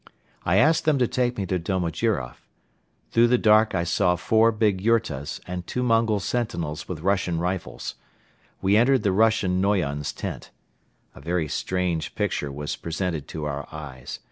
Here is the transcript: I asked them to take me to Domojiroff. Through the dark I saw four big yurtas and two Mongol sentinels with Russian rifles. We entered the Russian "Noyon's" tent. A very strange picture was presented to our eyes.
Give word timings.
I 0.45 0.55
asked 0.55 0.85
them 0.85 0.97
to 0.97 1.07
take 1.07 1.37
me 1.37 1.45
to 1.45 1.59
Domojiroff. 1.59 2.47
Through 3.11 3.27
the 3.27 3.37
dark 3.37 3.75
I 3.75 3.83
saw 3.83 4.15
four 4.15 4.51
big 4.51 4.81
yurtas 4.81 5.39
and 5.45 5.67
two 5.67 5.83
Mongol 5.83 6.19
sentinels 6.19 6.89
with 6.89 7.01
Russian 7.01 7.37
rifles. 7.37 7.93
We 8.63 8.77
entered 8.77 9.03
the 9.03 9.11
Russian 9.11 9.61
"Noyon's" 9.61 10.11
tent. 10.11 10.49
A 11.13 11.21
very 11.21 11.47
strange 11.47 12.15
picture 12.15 12.51
was 12.51 12.75
presented 12.75 13.27
to 13.27 13.45
our 13.45 13.67
eyes. 13.71 14.19